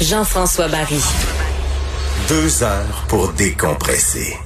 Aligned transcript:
Jean-François 0.00 0.68
Barry. 0.68 1.00
Deux 2.28 2.62
heures 2.62 3.04
pour 3.08 3.32
décompresser. 3.32 4.36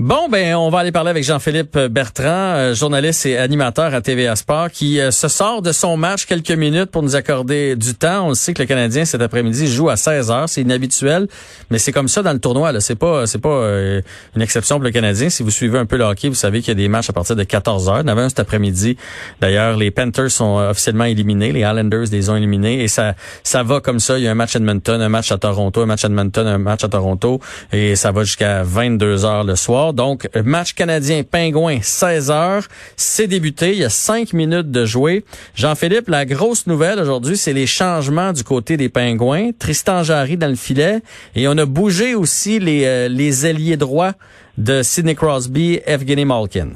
Bon, 0.00 0.30
ben, 0.30 0.54
on 0.54 0.70
va 0.70 0.78
aller 0.78 0.92
parler 0.92 1.10
avec 1.10 1.24
Jean-Philippe 1.24 1.78
Bertrand, 1.90 2.24
euh, 2.24 2.74
journaliste 2.74 3.26
et 3.26 3.36
animateur 3.36 3.92
à 3.92 4.00
TVA 4.00 4.34
Sport, 4.34 4.70
qui 4.70 4.98
euh, 4.98 5.10
se 5.10 5.28
sort 5.28 5.60
de 5.60 5.72
son 5.72 5.98
match 5.98 6.24
quelques 6.24 6.52
minutes 6.52 6.90
pour 6.90 7.02
nous 7.02 7.16
accorder 7.16 7.76
du 7.76 7.92
temps. 7.92 8.28
On 8.28 8.32
sait 8.32 8.54
que 8.54 8.62
le 8.62 8.66
Canadien 8.66 9.04
cet 9.04 9.20
après-midi 9.20 9.66
joue 9.70 9.90
à 9.90 9.96
16 9.96 10.30
heures, 10.30 10.48
c'est 10.48 10.62
inhabituel, 10.62 11.28
mais 11.70 11.76
c'est 11.76 11.92
comme 11.92 12.08
ça 12.08 12.22
dans 12.22 12.32
le 12.32 12.38
tournoi. 12.38 12.72
Là, 12.72 12.80
c'est 12.80 12.94
pas, 12.94 13.26
c'est 13.26 13.40
pas 13.40 13.50
euh, 13.50 14.00
une 14.34 14.40
exception 14.40 14.76
pour 14.76 14.84
le 14.84 14.90
Canadien. 14.90 15.28
Si 15.28 15.42
vous 15.42 15.50
suivez 15.50 15.78
un 15.78 15.84
peu 15.84 15.98
le 15.98 16.04
hockey, 16.04 16.30
vous 16.30 16.34
savez 16.34 16.60
qu'il 16.60 16.68
y 16.68 16.70
a 16.70 16.82
des 16.82 16.88
matchs 16.88 17.10
à 17.10 17.12
partir 17.12 17.36
de 17.36 17.44
14 17.44 17.90
heures. 17.90 17.98
Il 17.98 18.00
y 18.00 18.04
en 18.04 18.08
avait 18.08 18.22
un 18.22 18.30
cet 18.30 18.40
après-midi. 18.40 18.96
D'ailleurs, 19.42 19.76
les 19.76 19.90
Panthers 19.90 20.30
sont 20.30 20.66
officiellement 20.70 21.04
éliminés, 21.04 21.52
les 21.52 21.60
Islanders 21.60 22.06
les 22.10 22.30
ont 22.30 22.36
éliminés, 22.36 22.82
et 22.82 22.88
ça, 22.88 23.16
ça 23.42 23.62
va 23.62 23.80
comme 23.80 24.00
ça. 24.00 24.16
Il 24.16 24.24
y 24.24 24.28
a 24.28 24.30
un 24.30 24.34
match 24.34 24.56
à 24.56 24.60
Edmonton, 24.60 24.98
un 24.98 25.10
match 25.10 25.30
à 25.30 25.36
Toronto, 25.36 25.82
un 25.82 25.86
match 25.86 26.06
à 26.06 26.08
Edmonton, 26.08 26.46
un 26.46 26.56
match 26.56 26.84
à 26.84 26.88
Toronto, 26.88 27.38
et 27.70 27.96
ça 27.96 28.12
va 28.12 28.24
jusqu'à 28.24 28.62
22 28.62 29.26
heures 29.26 29.44
le 29.44 29.56
soir. 29.56 29.89
Donc, 29.92 30.28
match 30.44 30.74
canadien 30.74 31.22
pingouin 31.22 31.78
16 31.80 32.30
heures. 32.30 32.62
C'est 32.96 33.26
débuté. 33.26 33.72
Il 33.72 33.78
y 33.78 33.84
a 33.84 33.88
cinq 33.88 34.32
minutes 34.32 34.70
de 34.70 34.84
jouer. 34.84 35.24
Jean-Philippe, 35.54 36.08
la 36.08 36.24
grosse 36.24 36.66
nouvelle 36.66 36.98
aujourd'hui, 36.98 37.36
c'est 37.36 37.52
les 37.52 37.66
changements 37.66 38.32
du 38.32 38.44
côté 38.44 38.76
des 38.76 38.88
pingouins. 38.88 39.50
Tristan 39.58 40.02
Jarry 40.02 40.36
dans 40.36 40.48
le 40.48 40.54
filet. 40.54 41.00
Et 41.34 41.48
on 41.48 41.56
a 41.58 41.66
bougé 41.66 42.14
aussi 42.14 42.58
les, 42.58 42.84
euh, 42.84 43.08
les 43.08 43.46
ailiers 43.46 43.76
droits 43.76 44.12
de 44.58 44.82
Sidney 44.82 45.14
Crosby, 45.14 45.80
Evgeny 45.86 46.24
Malkin. 46.24 46.70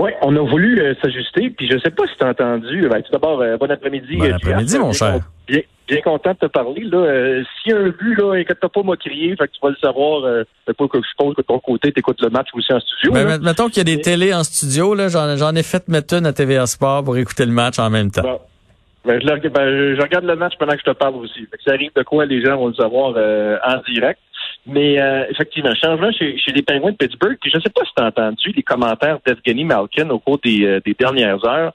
Oui, 0.00 0.12
on 0.22 0.34
a 0.34 0.40
voulu 0.40 0.80
euh, 0.80 0.94
s'ajuster, 1.02 1.50
puis 1.50 1.68
je 1.70 1.78
sais 1.78 1.90
pas 1.90 2.06
si 2.06 2.16
tu 2.18 2.24
as 2.24 2.30
entendu. 2.30 2.88
Ben, 2.88 3.02
tout 3.02 3.12
d'abord, 3.12 3.40
euh, 3.42 3.58
bon 3.58 3.70
après-midi. 3.70 4.16
Bon 4.16 4.32
après-midi, 4.32 4.78
mon 4.78 4.92
cher. 4.92 5.20
Bien, 5.50 5.62
bien, 5.88 6.00
content 6.02 6.32
de 6.32 6.36
te 6.36 6.46
parler. 6.46 6.82
Là. 6.84 6.98
Euh, 6.98 7.42
S'il 7.62 7.72
y 7.72 7.74
a 7.74 7.78
un 7.78 7.88
but, 7.88 8.14
là, 8.14 8.34
inquiète 8.34 8.60
pas 8.60 8.82
moi 8.82 8.96
crier, 8.96 9.34
fait 9.36 9.48
que 9.48 9.52
tu 9.52 9.60
vas 9.62 9.70
le 9.70 9.76
savoir. 9.76 10.24
Euh, 10.24 10.44
pas 10.66 10.88
que 10.88 10.98
je 11.02 11.08
suppose 11.08 11.34
que 11.34 11.42
de 11.42 11.46
ton 11.46 11.58
côté, 11.58 11.92
tu 11.92 11.98
écoutes 11.98 12.20
le 12.22 12.30
match 12.30 12.48
aussi 12.54 12.72
en 12.72 12.80
studio. 12.80 13.12
Ben, 13.12 13.40
mettons 13.42 13.68
qu'il 13.68 13.78
y 13.78 13.80
a 13.80 13.96
des 13.96 14.00
télés 14.00 14.32
en 14.32 14.44
studio, 14.44 14.94
là, 14.94 15.08
j'en 15.08 15.54
ai 15.54 15.62
fait 15.62 15.88
mettre 15.88 16.14
une 16.14 16.26
à 16.26 16.32
TVA 16.32 16.66
Sport 16.66 17.04
pour 17.04 17.16
écouter 17.16 17.44
le 17.44 17.52
match 17.52 17.78
en 17.78 17.90
même 17.90 18.10
temps. 18.10 18.22
Bon. 18.22 18.40
Ben, 19.04 19.18
je, 19.20 19.48
ben, 19.48 19.96
je, 19.96 20.02
regarde 20.02 20.24
le 20.24 20.36
match 20.36 20.54
pendant 20.58 20.74
que 20.74 20.80
je 20.80 20.90
te 20.90 20.96
parle 20.96 21.16
aussi. 21.16 21.40
Fait 21.50 21.56
que 21.56 21.62
ça 21.64 21.72
arrive 21.72 21.90
de 21.96 22.02
quoi 22.02 22.26
les 22.26 22.44
gens 22.44 22.56
vont 22.56 22.68
le 22.68 22.74
savoir 22.74 23.10
en 23.10 23.92
direct. 23.92 24.20
Mais 24.66 25.00
euh, 25.00 25.24
effectivement, 25.30 25.74
changement 25.74 26.12
chez, 26.12 26.36
chez 26.38 26.52
les 26.52 26.62
Penguins 26.62 26.92
de 26.92 26.96
Pittsburgh. 26.96 27.38
Puis 27.40 27.50
je 27.50 27.56
ne 27.56 27.62
sais 27.62 27.70
pas 27.70 27.84
si 27.84 27.92
tu 27.96 28.02
as 28.02 28.06
entendu 28.06 28.52
les 28.54 28.62
commentaires 28.62 29.18
d'Evgeny 29.26 29.64
Malkin 29.64 30.10
au 30.10 30.18
cours 30.18 30.38
des, 30.44 30.64
euh, 30.64 30.80
des 30.84 30.94
dernières 30.94 31.44
heures. 31.46 31.72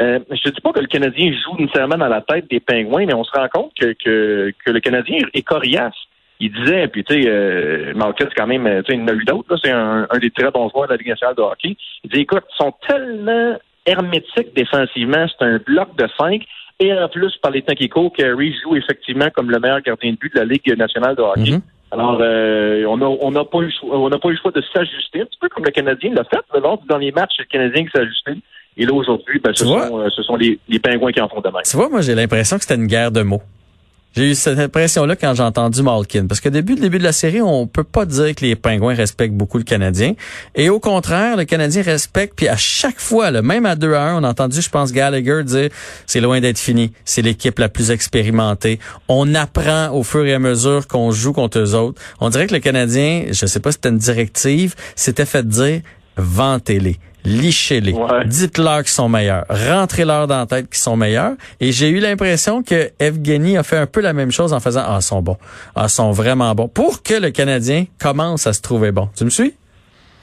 Euh, 0.00 0.18
je 0.30 0.42
te 0.42 0.48
dis 0.50 0.60
pas 0.60 0.72
que 0.72 0.80
le 0.80 0.86
Canadien 0.86 1.32
joue 1.32 1.56
nécessairement 1.58 1.96
dans 1.96 2.08
la 2.08 2.20
tête 2.20 2.50
des 2.50 2.60
Penguins, 2.60 3.06
mais 3.06 3.14
on 3.14 3.24
se 3.24 3.32
rend 3.32 3.48
compte 3.48 3.72
que, 3.78 3.94
que, 3.94 4.52
que 4.64 4.70
le 4.70 4.80
Canadien 4.80 5.18
est 5.32 5.42
coriace. 5.42 5.94
Il 6.38 6.52
disait, 6.52 6.86
puis 6.88 7.02
tu 7.02 7.14
sais, 7.14 7.28
euh, 7.28 7.94
c'est 8.18 8.34
quand 8.34 8.46
même, 8.46 8.64
tu 8.84 8.92
sais, 8.92 8.98
il 8.98 9.02
en 9.02 9.08
a 9.08 9.14
eu 9.14 9.24
d'autres, 9.24 9.56
c'est 9.62 9.70
un, 9.70 10.06
un, 10.10 10.18
des 10.18 10.30
très 10.30 10.50
bons 10.50 10.68
joueurs 10.68 10.86
de 10.86 10.92
la 10.92 10.96
Ligue 10.98 11.08
nationale 11.08 11.34
de 11.34 11.40
hockey. 11.40 11.76
Il 12.04 12.10
dit, 12.10 12.20
écoute, 12.20 12.44
ils 12.52 12.56
sont 12.62 12.74
tellement 12.86 13.56
hermétiques 13.86 14.54
défensivement, 14.54 15.26
c'est 15.28 15.46
un 15.46 15.58
bloc 15.58 15.96
de 15.96 16.06
cinq. 16.18 16.42
Et 16.78 16.92
en 16.92 17.08
plus, 17.08 17.34
par 17.38 17.52
les 17.52 17.62
temps 17.62 17.74
qui 17.74 17.88
courent, 17.88 18.12
Kerry 18.12 18.54
joue 18.62 18.76
effectivement 18.76 19.30
comme 19.30 19.50
le 19.50 19.58
meilleur 19.58 19.80
gardien 19.80 20.10
de 20.12 20.16
but 20.16 20.34
de 20.34 20.40
la 20.40 20.44
Ligue 20.44 20.76
nationale 20.76 21.16
de 21.16 21.22
hockey. 21.22 21.52
Mm-hmm. 21.52 21.60
Alors, 21.92 22.18
euh, 22.20 22.84
on 22.86 22.98
n'a 22.98 23.06
on 23.06 23.34
a 23.34 23.44
pas 23.44 23.60
eu 23.60 23.72
on 23.82 24.10
n'a 24.10 24.18
pas 24.18 24.28
eu 24.28 24.32
le 24.32 24.38
choix 24.38 24.50
de 24.50 24.60
s'ajuster, 24.74 25.22
un 25.22 25.24
petit 25.24 25.38
peu 25.40 25.48
comme 25.48 25.64
le 25.64 25.70
Canadien 25.70 26.12
l'a 26.12 26.24
fait. 26.24 26.40
Lors 26.60 26.78
du 26.78 26.86
dernier 26.86 27.12
match, 27.12 27.32
le 27.38 27.44
Canadien 27.44 27.84
qui 27.84 27.90
s'est 27.92 28.00
ajusté. 28.00 28.32
Et 28.76 28.84
là, 28.84 28.92
aujourd'hui, 28.92 29.40
ben, 29.42 29.52
ce, 29.54 29.64
sont, 29.64 30.00
euh, 30.00 30.08
ce 30.14 30.22
sont 30.22 30.36
les, 30.36 30.58
les 30.68 30.78
pingouins 30.78 31.12
qui 31.12 31.20
en 31.20 31.28
font 31.28 31.40
de 31.40 31.48
même. 31.48 31.62
Tu 31.64 31.76
vois, 31.76 31.88
moi, 31.88 32.02
j'ai 32.02 32.14
l'impression 32.14 32.56
que 32.56 32.62
c'était 32.62 32.74
une 32.74 32.86
guerre 32.86 33.10
de 33.10 33.22
mots. 33.22 33.42
J'ai 34.16 34.30
eu 34.30 34.34
cette 34.34 34.58
impression-là 34.58 35.14
quand 35.14 35.34
j'ai 35.34 35.42
entendu 35.42 35.82
Malkin. 35.82 36.26
Parce 36.26 36.40
que 36.40 36.48
le 36.48 36.62
début 36.62 36.98
de 36.98 37.04
la 37.04 37.12
série, 37.12 37.42
on 37.42 37.66
peut 37.66 37.84
pas 37.84 38.06
dire 38.06 38.34
que 38.34 38.46
les 38.46 38.56
Pingouins 38.56 38.94
respectent 38.94 39.34
beaucoup 39.34 39.58
le 39.58 39.64
Canadien. 39.64 40.14
Et 40.54 40.70
au 40.70 40.80
contraire, 40.80 41.36
le 41.36 41.44
Canadien 41.44 41.82
respecte. 41.82 42.32
Puis 42.34 42.48
à 42.48 42.56
chaque 42.56 42.98
fois, 42.98 43.30
là, 43.30 43.42
même 43.42 43.66
à 43.66 43.76
2 43.76 43.92
à 43.92 44.12
1, 44.12 44.20
on 44.22 44.24
a 44.24 44.30
entendu, 44.30 44.62
je 44.62 44.70
pense, 44.70 44.90
Gallagher 44.90 45.42
dire 45.44 45.68
c'est 46.06 46.22
loin 46.22 46.40
d'être 46.40 46.58
fini. 46.58 46.92
C'est 47.04 47.20
l'équipe 47.20 47.58
la 47.58 47.68
plus 47.68 47.90
expérimentée. 47.90 48.80
On 49.08 49.34
apprend 49.34 49.90
au 49.90 50.02
fur 50.02 50.24
et 50.24 50.32
à 50.32 50.38
mesure 50.38 50.86
qu'on 50.86 51.10
joue 51.10 51.34
contre 51.34 51.58
eux 51.58 51.74
autres. 51.74 52.00
On 52.18 52.30
dirait 52.30 52.46
que 52.46 52.54
le 52.54 52.60
Canadien, 52.60 53.26
je 53.32 53.44
sais 53.44 53.60
pas 53.60 53.70
si 53.70 53.74
c'était 53.76 53.90
une 53.90 53.98
directive, 53.98 54.74
s'était 54.94 55.26
fait 55.26 55.46
dire 55.46 55.82
ventez-les 56.16 56.96
lichez-les. 57.26 57.94
Dites-leur 58.24 58.78
qu'ils 58.78 58.88
sont 58.88 59.08
meilleurs. 59.08 59.44
Rentrez-leur 59.50 60.26
dans 60.26 60.38
la 60.38 60.46
tête 60.46 60.68
qu'ils 60.68 60.78
sont 60.78 60.96
meilleurs. 60.96 61.32
Et 61.60 61.72
j'ai 61.72 61.88
eu 61.88 61.98
l'impression 61.98 62.62
que 62.62 62.90
Evgeny 62.98 63.58
a 63.58 63.62
fait 63.62 63.78
un 63.78 63.86
peu 63.86 64.00
la 64.00 64.12
même 64.12 64.30
chose 64.30 64.52
en 64.52 64.60
faisant 64.60 64.84
Ah, 64.86 65.00
sont 65.00 65.20
bons. 65.22 65.36
Ah, 65.74 65.88
sont 65.88 66.12
vraiment 66.12 66.54
bons. 66.54 66.68
Pour 66.68 67.02
que 67.02 67.14
le 67.14 67.30
Canadien 67.30 67.86
commence 68.00 68.46
à 68.46 68.52
se 68.52 68.62
trouver 68.62 68.92
bon. 68.92 69.08
Tu 69.16 69.24
me 69.24 69.30
suis? 69.30 69.54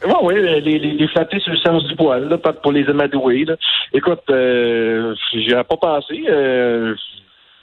Oui, 0.06 0.14
oui, 0.24 0.34
les, 0.36 0.62
les, 0.62 0.80
les 0.80 1.08
flatter 1.08 1.40
sur 1.40 1.54
le 1.54 1.58
sens 1.60 1.86
du 1.86 1.96
poil, 1.96 2.28
là, 2.28 2.38
pas 2.38 2.52
pour 2.52 2.74
les 2.74 2.86
amadouer. 2.88 3.46
Là. 3.46 3.56
Écoute, 3.94 4.20
euh, 4.30 5.16
j'y 5.34 5.52
pas 5.54 5.78
pensé. 5.80 6.26
Euh, 6.30 6.94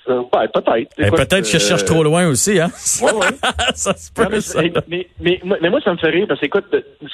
euh, 0.08 0.22
peut-être. 0.32 0.96
peut-être 0.96 1.42
que 1.42 1.58
je 1.58 1.58
cherche 1.58 1.84
trop 1.84 2.02
loin 2.02 2.26
aussi, 2.28 2.58
hein? 2.58 2.68
Ouais, 3.02 3.12
ouais. 3.12 3.26
ça 3.74 3.94
se 3.94 4.12
peut, 4.12 4.26
mais, 4.88 5.08
Mais, 5.20 5.40
mais, 5.44 5.70
moi, 5.70 5.80
ça 5.82 5.92
me 5.92 5.98
fait 5.98 6.08
rire 6.08 6.26
parce 6.26 6.40
que, 6.40 6.46
écoute, 6.46 6.64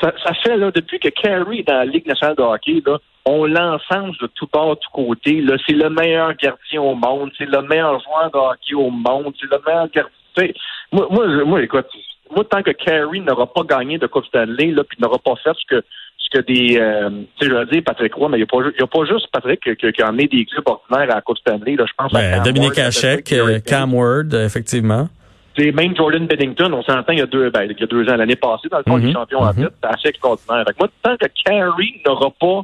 ça, 0.00 0.12
ça 0.24 0.32
fait, 0.44 0.56
là, 0.56 0.70
depuis 0.70 0.98
que 0.98 1.08
Carey 1.08 1.58
est 1.58 1.68
dans 1.68 1.78
la 1.78 1.84
Ligue 1.84 2.06
nationale 2.06 2.36
de 2.36 2.42
hockey, 2.42 2.82
là, 2.86 2.98
on 3.24 3.44
l'encense 3.44 4.16
de 4.18 4.28
tout 4.34 4.46
part, 4.46 4.70
de 4.70 4.74
tout 4.74 4.90
côté. 4.92 5.40
Là, 5.40 5.56
c'est 5.66 5.74
le 5.74 5.90
meilleur 5.90 6.34
gardien 6.34 6.80
au 6.80 6.94
monde, 6.94 7.32
c'est 7.36 7.48
le 7.48 7.60
meilleur 7.62 8.00
joueur 8.00 8.30
de 8.32 8.38
hockey 8.38 8.74
au 8.74 8.90
monde, 8.90 9.34
c'est 9.40 9.50
le 9.50 9.60
meilleur 9.66 9.88
gardien. 9.90 10.54
Moi, 10.92 11.08
moi, 11.10 11.26
moi, 11.44 11.62
écoute, 11.62 11.86
moi, 12.30 12.44
tant 12.44 12.62
que 12.62 12.70
Carey 12.70 13.20
n'aura 13.20 13.46
pas 13.52 13.62
gagné 13.62 13.98
de 13.98 14.06
Coupe 14.06 14.26
Stanley, 14.26 14.66
là, 14.66 14.84
puis 14.84 14.98
n'aura 15.00 15.18
pas 15.18 15.34
fait 15.42 15.54
ce 15.54 15.66
que 15.66 15.84
que 16.28 16.38
des, 16.40 16.78
euh, 16.78 17.10
tu 17.36 17.46
sais, 17.46 17.52
je 17.52 17.56
veux 17.56 17.66
dire 17.66 17.82
Patrick 17.84 18.14
Roy, 18.14 18.28
mais 18.28 18.38
il 18.38 18.46
n'y 18.46 18.82
a, 18.82 18.86
pas 18.86 19.04
juste 19.04 19.26
Patrick 19.32 19.60
qui, 19.60 19.92
qui 19.92 20.02
a 20.02 20.08
amené 20.08 20.26
des 20.26 20.44
clubs 20.44 20.66
ordinaires 20.66 21.10
à 21.10 21.16
la 21.16 21.20
Coupe 21.20 21.38
Stanley. 21.38 21.76
Là, 21.76 21.84
je 21.86 21.92
pense 21.96 22.12
ben, 22.12 22.42
Dominique 22.42 22.78
Hachek, 22.78 23.32
euh, 23.32 23.60
Cam 23.60 23.94
Ward, 23.94 24.34
effectivement. 24.34 25.08
C'est 25.56 25.72
même 25.72 25.96
Jordan 25.96 26.26
Bennington, 26.26 26.70
on 26.72 26.82
s'entend 26.82 27.12
il 27.12 27.18
y 27.18 27.22
a 27.22 27.26
deux, 27.26 27.48
ben, 27.50 27.62
il 27.62 27.78
y 27.78 27.82
a 27.82 27.86
deux 27.86 28.08
ans, 28.10 28.16
l'année 28.16 28.36
passée, 28.36 28.68
dans 28.70 28.78
le 28.78 28.84
fond, 28.84 28.98
mm 28.98 29.00
-hmm. 29.00 29.06
des 29.06 29.12
champions 29.12 29.40
en 29.40 29.54
tête, 29.54 29.72
c'est 29.82 29.88
assez 29.88 30.08
extraordinaire. 30.08 30.64
moi, 30.78 30.88
tant 31.02 31.16
que 31.16 31.26
Carey 31.44 31.92
n'aura 32.04 32.30
pas 32.38 32.62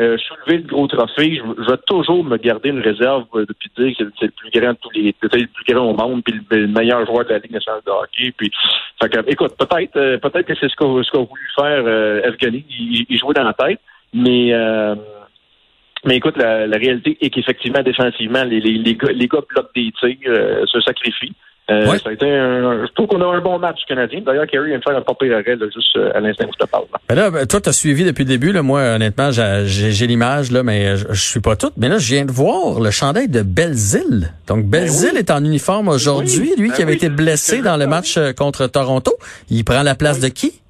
euh, 0.00 0.16
soulever 0.18 0.62
le 0.62 0.66
gros 0.66 0.86
trophée, 0.86 1.36
je, 1.36 1.70
vais 1.70 1.76
toujours 1.86 2.24
me 2.24 2.38
garder 2.38 2.70
une 2.70 2.80
réserve 2.80 3.26
euh, 3.34 3.44
depuis 3.46 3.70
dire 3.76 3.96
que 3.98 4.04
c'est 4.18 4.26
le 4.26 4.32
plus 4.32 4.50
grand 4.50 4.72
de 4.72 4.78
tous 4.80 4.90
les, 4.92 5.14
le 5.22 5.46
plus 5.46 5.74
grand 5.74 5.84
au 5.84 5.94
monde, 5.94 6.22
puis 6.24 6.40
le, 6.50 6.66
meilleur 6.68 7.04
joueur 7.04 7.24
de 7.24 7.30
la 7.30 7.38
Ligue 7.38 7.52
nationale 7.52 7.82
de 7.86 7.90
hockey. 7.90 8.32
Puis, 8.36 8.50
fait 9.00 9.08
que, 9.10 9.30
écoute, 9.30 9.52
peut-être, 9.58 9.96
euh, 9.96 10.18
peut-être 10.18 10.46
que 10.46 10.54
c'est 10.54 10.70
ce 10.70 10.76
qu'a 10.76 10.86
voulu 10.86 11.48
faire 11.54 11.84
euh, 11.86 12.22
Evgeny, 12.22 12.64
il, 12.70 13.06
il, 13.08 13.18
jouait 13.18 13.34
dans 13.34 13.44
la 13.44 13.52
tête, 13.52 13.80
mais 14.14 14.52
mais 16.06 16.16
écoute, 16.16 16.38
la, 16.38 16.64
réalité 16.78 17.18
est 17.20 17.28
qu'effectivement, 17.28 17.82
défensivement, 17.82 18.44
les, 18.44 18.58
les, 18.60 18.78
les, 18.78 18.94
gars, 18.94 19.42
bloquent 19.46 19.70
des 19.74 19.92
tirs, 20.00 20.66
se 20.66 20.80
sacrifient. 20.80 21.34
Euh, 21.70 21.98
Ça 21.98 22.10
a 22.10 22.12
été 22.12 22.26
un, 22.26 22.86
je 22.86 22.92
trouve 22.94 23.06
qu'on 23.06 23.20
a 23.20 23.36
un 23.36 23.40
bon 23.40 23.58
match 23.58 23.78
canadien. 23.86 24.20
D'ailleurs, 24.24 24.46
Kerry 24.46 24.68
vient 24.70 24.78
de 24.78 24.82
faire 24.82 24.96
un 24.96 25.02
papier 25.02 25.32
arrêt 25.32 25.56
là, 25.56 25.66
juste 25.72 25.96
euh, 25.96 26.10
à 26.14 26.20
l'instant 26.20 26.44
où 26.46 26.52
je 26.52 26.64
te 26.64 26.68
parle. 26.68 26.84
Ben 27.08 27.14
là, 27.14 27.30
ben, 27.30 27.46
toi, 27.46 27.60
tu 27.60 27.68
as 27.68 27.72
suivi 27.72 28.04
depuis 28.04 28.24
le 28.24 28.28
début. 28.28 28.52
Là, 28.52 28.62
moi, 28.62 28.80
honnêtement, 28.82 29.30
j'ai 29.30 30.06
l'image, 30.06 30.50
là, 30.50 30.62
mais 30.62 30.96
je, 30.96 31.06
je, 31.10 31.20
suis 31.20 31.40
pas 31.40 31.56
toute. 31.56 31.74
Mais 31.76 31.88
là, 31.88 31.98
je 31.98 32.14
viens 32.14 32.24
de 32.24 32.32
voir 32.32 32.80
le 32.80 32.90
chandail 32.90 33.28
de 33.28 33.42
Belzile. 33.42 34.32
Donc, 34.46 34.64
Belzile 34.66 35.10
ben 35.10 35.14
oui. 35.14 35.18
est 35.20 35.30
en 35.30 35.44
uniforme 35.44 35.88
aujourd'hui. 35.88 36.52
lui 36.56 36.70
ben 36.70 36.74
qui 36.74 36.82
avait 36.82 36.92
oui, 36.92 36.96
été 36.96 37.08
blessé 37.08 37.62
dans 37.62 37.76
le 37.76 37.86
match 37.86 38.16
euh, 38.16 38.32
contre 38.32 38.66
Toronto. 38.66 39.12
Il 39.48 39.64
prend 39.64 39.82
la 39.82 39.94
place 39.94 40.20
de 40.20 40.28
qui? 40.28 40.60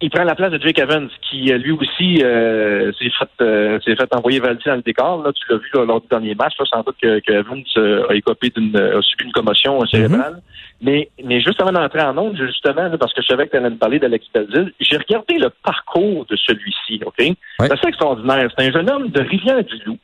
Il 0.00 0.10
prend 0.10 0.22
la 0.22 0.34
place 0.36 0.52
de 0.52 0.60
Jake 0.60 0.78
Evans, 0.78 1.08
qui 1.28 1.52
lui 1.52 1.72
aussi 1.72 2.22
euh, 2.22 2.92
s'est 2.92 3.10
fait 3.10 3.44
euh, 3.44 3.80
s'est 3.80 3.96
fait 3.96 4.14
envoyer 4.14 4.38
valider 4.38 4.62
dans 4.66 4.76
le 4.76 4.82
décor. 4.82 5.22
Là, 5.22 5.32
tu 5.32 5.42
l'as 5.50 5.58
vu 5.58 5.68
là, 5.74 5.84
lors 5.84 6.00
du 6.00 6.06
dernier 6.08 6.34
match, 6.36 6.54
là, 6.58 6.66
sans 6.70 6.82
doute 6.82 6.96
que, 7.02 7.18
que 7.18 7.32
Evans 7.32 7.64
euh, 7.76 8.06
a 8.08 8.14
écopé 8.14 8.50
d'une 8.50 8.76
a 8.76 9.02
subi 9.02 9.24
une 9.24 9.32
commotion 9.32 9.84
cérébrale. 9.86 10.34
Mm 10.34 10.36
-hmm. 10.36 10.86
Mais 10.86 11.08
mais 11.24 11.40
juste 11.40 11.60
avant 11.60 11.72
d'entrer 11.72 12.02
en 12.02 12.16
onde, 12.16 12.36
justement, 12.36 12.86
là, 12.92 12.96
parce 12.96 13.12
que 13.12 13.22
je 13.22 13.26
savais 13.26 13.46
que 13.46 13.52
tu 13.52 13.56
allais 13.56 13.70
me 13.70 13.82
parler 13.84 13.98
d'Alex 13.98 14.26
Belzil, 14.32 14.72
j'ai 14.78 14.98
regardé 15.04 15.34
le 15.38 15.50
parcours 15.68 16.24
de 16.30 16.36
celui-ci, 16.36 17.02
OK? 17.04 17.18
Ouais. 17.18 17.34
C'est 17.58 17.72
assez 17.72 17.88
extraordinaire. 17.88 18.46
C'est 18.54 18.66
un 18.68 18.72
jeune 18.72 18.88
homme 18.92 19.08
de 19.08 19.20
Rivière-du-Loup 19.20 19.98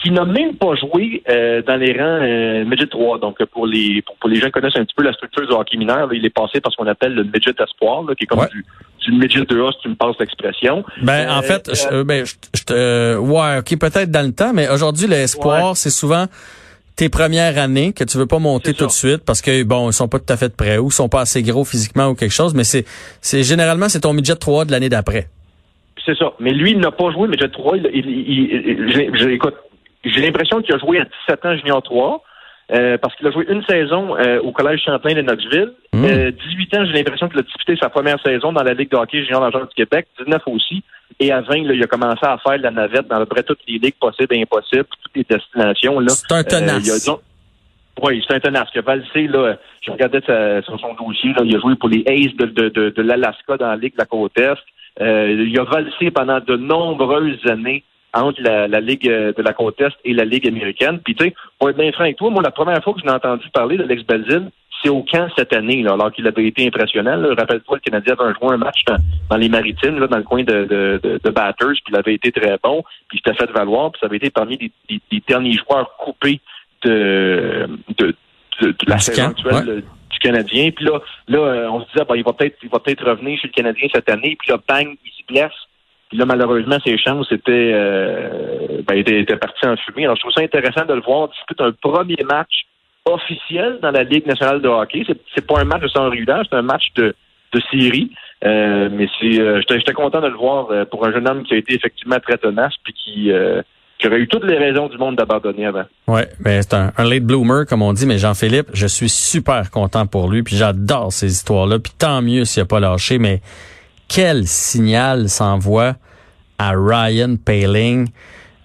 qui 0.00 0.10
n'a 0.10 0.24
même 0.24 0.54
pas 0.54 0.74
joué 0.76 1.22
euh, 1.28 1.60
dans 1.62 1.76
les 1.76 1.92
rangs 1.92 2.20
euh, 2.22 2.64
Midget 2.64 2.86
3. 2.86 3.18
Donc, 3.18 3.44
pour 3.46 3.66
les 3.66 4.02
pour, 4.02 4.14
pour, 4.16 4.30
les 4.30 4.36
gens 4.36 4.46
qui 4.46 4.52
connaissent 4.52 4.76
un 4.76 4.84
petit 4.84 4.94
peu 4.94 5.02
la 5.02 5.12
structure 5.12 5.46
du 5.46 5.52
hockey 5.52 5.76
mineur, 5.76 6.06
là, 6.06 6.14
il 6.14 6.24
est 6.24 6.30
passé 6.42 6.60
par 6.60 6.70
ce 6.72 6.76
qu'on 6.76 6.86
appelle 6.86 7.14
le 7.14 7.24
Midget 7.24 7.56
Espoir, 7.58 8.02
là, 8.04 8.14
qui 8.14 8.24
est 8.24 8.26
comme 8.26 8.40
ouais. 8.40 8.48
du, 8.52 8.64
du 9.10 9.18
Midget 9.18 9.40
2A, 9.40 9.72
si 9.72 9.78
tu 9.82 9.88
me 9.88 9.94
passes 9.94 10.16
l'expression. 10.18 10.84
Ben, 11.02 11.30
en 11.30 11.42
fait, 11.42 11.70
je, 11.74 12.02
ben, 12.02 12.24
je, 12.24 12.34
je 12.54 12.64
te, 12.64 13.16
ouais, 13.16 13.58
OK, 13.58 13.78
peut-être 13.78 14.10
dans 14.10 14.26
le 14.26 14.32
temps, 14.32 14.52
mais 14.52 14.68
aujourd'hui, 14.68 15.06
l'espoir, 15.06 15.70
ouais. 15.70 15.74
c'est 15.74 15.90
souvent 15.90 16.26
tes 16.96 17.08
premières 17.08 17.58
années 17.58 17.92
que 17.92 18.04
tu 18.04 18.18
veux 18.18 18.26
pas 18.26 18.40
monter 18.40 18.74
tout 18.74 18.86
de 18.86 18.90
suite 18.90 19.22
parce 19.24 19.40
que 19.40 19.62
bon 19.62 19.88
ils 19.88 19.92
sont 19.92 20.08
pas 20.08 20.18
tout 20.18 20.32
à 20.32 20.36
fait 20.36 20.56
prêts 20.56 20.78
ou 20.78 20.88
ils 20.88 20.92
sont 20.92 21.08
pas 21.08 21.20
assez 21.20 21.44
gros 21.44 21.64
physiquement 21.64 22.08
ou 22.08 22.16
quelque 22.16 22.32
chose 22.32 22.54
mais 22.54 22.64
c'est 22.64 22.84
c'est 23.20 23.44
généralement 23.44 23.88
c'est 23.88 24.00
ton 24.00 24.12
midget 24.12 24.34
3 24.34 24.64
de 24.64 24.72
l'année 24.72 24.88
d'après. 24.88 25.28
C'est 26.04 26.16
ça. 26.16 26.32
Mais 26.40 26.52
lui, 26.52 26.70
il 26.70 26.78
n'a 26.78 26.90
pas 26.90 27.12
joué 27.12 27.28
midget 27.28 27.50
3. 27.50 27.76
Il, 27.76 27.90
il, 27.92 28.08
il, 28.08 29.10
il 29.14 29.30
écoute, 29.30 29.54
j'ai 30.04 30.22
l'impression 30.22 30.62
qu'il 30.62 30.74
a 30.74 30.78
joué 30.78 30.98
à 31.00 31.04
17 31.28 31.44
ans 31.44 31.56
junior 31.56 31.82
3. 31.82 32.22
Euh, 32.72 32.98
parce 32.98 33.14
qu'il 33.16 33.26
a 33.26 33.30
joué 33.30 33.46
une 33.48 33.62
saison 33.64 34.16
euh, 34.16 34.40
au 34.40 34.52
Collège 34.52 34.82
Champlain 34.84 35.14
de 35.14 35.22
Knoxville. 35.22 35.72
Mm. 35.92 36.04
Euh, 36.04 36.30
18 36.30 36.76
ans, 36.76 36.84
j'ai 36.84 36.92
l'impression 36.92 37.28
qu'il 37.28 37.38
a 37.38 37.42
disputé 37.42 37.76
sa 37.80 37.88
première 37.88 38.20
saison 38.22 38.52
dans 38.52 38.62
la 38.62 38.74
Ligue 38.74 38.90
de 38.90 38.96
hockey 38.96 39.22
junior 39.24 39.40
majeur 39.40 39.66
du 39.66 39.74
Québec. 39.74 40.06
19 40.18 40.42
aussi. 40.48 40.82
Et 41.20 41.32
à 41.32 41.40
20, 41.40 41.64
là, 41.64 41.74
il 41.74 41.82
a 41.82 41.86
commencé 41.86 42.20
à 42.22 42.36
faire 42.38 42.58
de 42.58 42.62
la 42.62 42.70
navette 42.70 43.08
dans 43.08 43.16
à 43.16 43.20
peu 43.20 43.26
près 43.26 43.42
toutes 43.42 43.60
les 43.66 43.78
ligues 43.78 43.94
possibles 43.98 44.34
et 44.34 44.42
impossibles, 44.42 44.84
toutes 45.02 45.16
les 45.16 45.24
destinations. 45.24 45.98
C'est 46.08 46.32
un 46.34 46.44
tenace. 46.44 46.76
a, 46.76 46.94
disons- 46.94 47.20
oui, 48.02 48.22
c'est 48.28 48.34
un 48.34 48.40
tenace. 48.40 48.68
Que 48.72 48.80
Valsé, 48.80 49.26
là, 49.26 49.56
je 49.84 49.90
regardais 49.90 50.20
sa- 50.26 50.62
sur 50.62 50.78
son 50.78 50.94
dossier, 50.94 51.30
là, 51.30 51.42
il 51.44 51.56
a 51.56 51.58
joué 51.60 51.74
pour 51.74 51.88
les 51.88 52.04
Aces 52.06 52.36
de, 52.36 52.46
de, 52.46 52.68
de, 52.68 52.90
de 52.90 53.02
l'Alaska 53.02 53.56
dans 53.56 53.68
la 53.68 53.76
Ligue 53.76 53.94
de 53.94 53.98
la 53.98 54.04
côte 54.04 54.38
Est. 54.38 54.54
Euh, 55.00 55.46
il 55.48 55.58
a 55.58 55.64
valsé 55.64 56.10
pendant 56.10 56.38
de 56.40 56.56
nombreuses 56.56 57.38
années 57.48 57.82
entre 58.14 58.40
la, 58.42 58.68
la 58.68 58.80
Ligue 58.80 59.08
euh, 59.08 59.32
de 59.36 59.42
la 59.42 59.52
côte 59.52 59.80
Est 59.80 59.94
et 60.04 60.12
la 60.14 60.24
Ligue 60.24 60.46
américaine. 60.48 61.00
Puis, 61.04 61.14
tu 61.14 61.24
sais, 61.24 61.34
pour 61.58 61.70
être 61.70 61.76
bien 61.76 61.92
franc 61.92 62.04
avec 62.04 62.16
toi, 62.16 62.30
moi, 62.30 62.42
la 62.42 62.50
première 62.50 62.82
fois 62.82 62.94
que 62.94 63.00
je 63.00 63.04
l'ai 63.04 63.12
entendu 63.12 63.48
parler 63.52 63.76
d'Alex 63.76 64.02
Belzile, 64.04 64.50
c'est 64.82 64.90
au 64.90 65.02
camp 65.02 65.28
cette 65.36 65.52
année, 65.52 65.82
là, 65.82 65.94
alors 65.94 66.12
qu'il 66.12 66.26
avait 66.28 66.46
été 66.46 66.64
impressionnant. 66.66 67.20
Rappelle-toi, 67.36 67.78
le 67.78 67.90
Canadien 67.90 68.14
avait 68.18 68.32
joué 68.34 68.54
un 68.54 68.58
match 68.58 68.84
dans, 68.86 68.96
dans 69.28 69.36
les 69.36 69.48
Maritimes, 69.48 69.98
là, 69.98 70.06
dans 70.06 70.18
le 70.18 70.22
coin 70.22 70.44
de, 70.44 70.64
de, 70.64 71.00
de, 71.02 71.20
de 71.22 71.30
Batters, 71.30 71.72
puis 71.84 71.90
il 71.90 71.96
avait 71.96 72.14
été 72.14 72.30
très 72.30 72.56
bon, 72.62 72.84
puis 73.08 73.18
il 73.18 73.28
s'était 73.28 73.34
fait 73.44 73.50
valoir, 73.52 73.90
puis 73.90 73.98
ça 74.00 74.06
avait 74.06 74.18
été 74.18 74.30
parmi 74.30 74.56
les, 74.56 74.70
les- 74.88 75.00
les 75.10 75.22
derniers 75.26 75.54
joueurs 75.54 75.96
coupés 75.96 76.40
de, 76.82 77.68
de, 77.98 78.14
de, 78.62 78.68
de 78.68 78.76
la 78.86 78.98
saison 78.98 79.30
actuelle 79.30 79.68
ouais. 79.68 79.82
du 80.10 80.18
Canadien. 80.20 80.70
Puis 80.70 80.84
là, 80.84 81.00
là, 81.26 81.38
euh, 81.38 81.70
on 81.70 81.80
se 81.82 81.86
disait, 81.90 82.04
bon, 82.04 82.14
il 82.14 82.22
va 82.22 82.32
peut-être, 82.32 82.58
il 82.62 82.68
va 82.68 82.78
peut-être 82.78 83.04
revenir 83.04 83.36
chez 83.40 83.48
le 83.48 83.52
Canadien 83.52 83.88
cette 83.92 84.08
année. 84.08 84.36
Puis 84.38 84.50
là, 84.52 84.58
bang, 84.68 84.96
il 85.04 85.10
se 85.10 85.26
blesse. 85.26 85.52
Puis 86.08 86.18
là, 86.18 86.24
malheureusement, 86.24 86.78
ses 86.84 86.96
chances 86.96 87.30
étaient, 87.30 87.72
euh, 87.74 88.80
ben, 88.86 88.96
étaient, 88.96 89.20
étaient 89.20 89.38
en 89.64 89.76
fumée. 89.76 90.04
Alors, 90.04 90.16
je 90.16 90.20
trouve 90.22 90.32
ça 90.32 90.40
intéressant 90.40 90.86
de 90.86 90.94
le 90.94 91.02
voir 91.02 91.28
disputer 91.28 91.64
un 91.64 91.72
premier 91.72 92.22
match 92.28 92.66
officiel 93.04 93.78
dans 93.82 93.90
la 93.90 94.04
Ligue 94.04 94.26
nationale 94.26 94.60
de 94.62 94.68
hockey. 94.68 95.04
C'est, 95.06 95.18
c'est 95.34 95.46
pas 95.46 95.60
un 95.60 95.64
match 95.64 95.82
de 95.82 95.88
sans 95.88 96.08
rudage, 96.08 96.46
c'est 96.50 96.56
un 96.56 96.62
match 96.62 96.84
de, 96.96 97.14
de 97.52 97.60
série. 97.70 98.10
Euh, 98.44 98.88
mais 98.92 99.08
c'est, 99.20 99.40
euh, 99.40 99.60
j'étais, 99.60 99.80
j'étais 99.80 99.92
content 99.92 100.20
de 100.20 100.28
le 100.28 100.36
voir 100.36 100.70
euh, 100.70 100.84
pour 100.84 101.04
un 101.06 101.12
jeune 101.12 101.28
homme 101.28 101.42
qui 101.42 101.54
a 101.54 101.56
été 101.56 101.74
effectivement 101.74 102.18
très 102.20 102.38
tenace 102.38 102.72
puis 102.84 102.94
qui, 102.94 103.32
euh, 103.32 103.62
qui 103.98 104.06
aurait 104.06 104.20
eu 104.20 104.28
toutes 104.28 104.44
les 104.44 104.56
raisons 104.56 104.88
du 104.88 104.96
monde 104.96 105.16
d'abandonner 105.16 105.66
avant. 105.66 105.82
Ouais, 106.06 106.28
ben 106.38 106.62
c'est 106.62 106.74
un, 106.74 106.92
un 106.96 107.04
late 107.04 107.24
bloomer 107.24 107.66
comme 107.68 107.82
on 107.82 107.92
dit, 107.92 108.06
mais 108.06 108.16
Jean-Philippe, 108.16 108.68
je 108.74 108.86
suis 108.86 109.08
super 109.08 109.72
content 109.72 110.06
pour 110.06 110.30
lui, 110.30 110.44
puis 110.44 110.54
j'adore 110.54 111.12
ces 111.12 111.26
histoires-là, 111.32 111.80
puis 111.80 111.92
tant 111.98 112.22
mieux 112.22 112.44
s'il 112.44 112.62
a 112.62 112.66
pas 112.66 112.78
lâché, 112.78 113.18
mais 113.18 113.40
quel 114.08 114.46
signal 114.46 115.28
s'envoie 115.28 115.96
à 116.58 116.72
Ryan 116.74 117.36
Paling, 117.42 118.08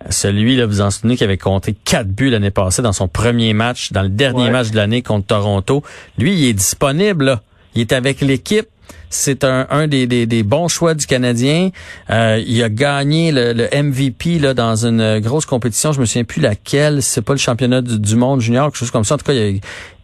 celui 0.10 0.56
là, 0.56 0.66
vous 0.66 0.82
en 0.82 0.90
souvenez 0.92 1.16
qui 1.16 1.24
avait 1.24 1.38
compté 1.38 1.74
quatre 1.86 2.10
buts 2.10 2.30
l'année 2.30 2.52
passée 2.52 2.82
dans 2.82 2.92
son 2.94 3.08
premier 3.08 3.54
match, 3.54 3.92
dans 3.92 4.02
le 4.02 4.10
dernier 4.10 4.46
Ouais. 4.46 4.52
match 4.52 4.72
de 4.72 4.76
l'année 4.78 5.02
contre 5.02 5.28
Toronto. 5.28 5.84
Lui, 6.18 6.34
il 6.34 6.46
est 6.50 6.54
disponible, 6.54 7.26
là. 7.26 7.42
il 7.76 7.82
est 7.82 7.94
avec 7.94 8.22
l'équipe. 8.22 8.68
C'est 9.10 9.44
un, 9.44 9.68
un 9.70 9.88
des, 9.88 10.08
des, 10.08 10.26
des 10.26 10.42
bons 10.44 10.68
choix 10.68 10.96
du 10.96 11.06
Canadien. 11.06 11.70
Euh, 12.10 12.42
il 12.46 12.62
a 12.64 12.70
gagné 12.70 13.32
le, 13.32 13.54
le 13.54 13.70
MVP 13.72 14.40
là, 14.40 14.54
dans 14.56 14.86
une 14.88 15.20
grosse 15.20 15.46
compétition. 15.46 15.94
Je 15.94 16.00
me 16.02 16.06
souviens 16.06 16.24
plus 16.24 16.42
laquelle. 16.42 17.02
C'est 17.04 17.22
pas 17.22 17.34
le 17.34 17.40
championnat 17.40 17.82
du, 17.82 18.00
du 18.00 18.16
monde 18.16 18.42
junior, 18.42 18.68
quelque 18.70 18.78
chose 18.80 18.92
comme 18.92 19.04
ça. 19.04 19.16
En 19.16 19.18
tout 19.20 19.26
cas, 19.26 19.34
il 19.34 19.58
a- 19.58 19.60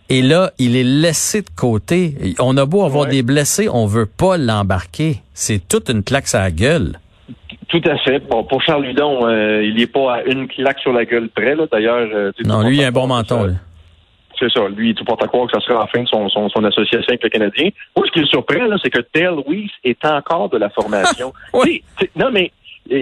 et 0.10 0.22
là, 0.22 0.52
il 0.60 0.76
est 0.76 0.84
laissé 0.84 1.42
de 1.42 1.50
côté. 1.56 2.16
On 2.40 2.58
a 2.58 2.66
beau 2.66 2.84
avoir 2.86 3.06
Ouais. 3.06 3.12
des 3.12 3.24
blessés, 3.24 3.68
on 3.70 3.86
veut 3.86 4.06
pas 4.06 4.38
l'embarquer. 4.38 5.18
C'est 5.34 5.68
toute 5.68 5.90
une 5.90 6.04
claque 6.04 6.34
à 6.34 6.40
la 6.40 6.52
gueule. 6.52 7.00
Tout 7.68 7.82
à 7.86 7.98
fait. 8.00 8.20
Bon, 8.28 8.44
pour 8.44 8.62
Charles 8.64 8.88
Hudon, 8.88 9.28
euh, 9.28 9.64
il 9.64 9.76
n'est 9.76 9.86
pas 9.88 10.16
à 10.16 10.24
une 10.24 10.48
claque 10.48 10.80
sur 10.80 10.92
la 10.92 11.06
gueule 11.06 11.30
près, 11.30 11.56
là. 11.56 11.66
D'ailleurs, 11.72 12.08
euh, 12.14 12.32
Non, 12.44 12.64
lui, 12.64 12.78
il 12.78 12.84
a 12.84 12.88
un 12.88 12.92
bon 12.92 13.06
menton. 13.08 13.44
là. 13.44 13.54
C'est 14.40 14.50
ça. 14.52 14.62
Lui, 14.70 14.96
tout 14.96 15.04
porte 15.04 15.22
à 15.24 15.28
croire 15.28 15.48
que 15.48 15.60
ça 15.60 15.66
sera 15.66 15.82
la 15.82 15.88
fin 15.88 16.02
de 16.02 16.08
son, 16.08 16.30
son, 16.30 16.50
son 16.50 16.64
association 16.64 17.10
avec 17.10 17.22
le 17.24 17.30
Canadien. 17.30 17.70
Moi, 17.96 18.06
ce 18.08 18.12
qui 18.14 18.22
me 18.22 18.26
surprend, 18.26 18.66
là, 18.66 18.78
c'est 18.82 18.90
que 18.90 19.02
Tel 19.02 19.36
Weiss 19.48 19.70
est 19.84 20.04
encore 20.06 20.50
de 20.50 20.58
la 20.58 20.70
formation. 20.70 21.34
Oui. 21.54 21.84
Non, 22.16 22.32
mais 22.32 22.52